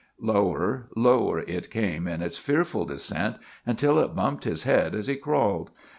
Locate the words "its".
2.23-2.35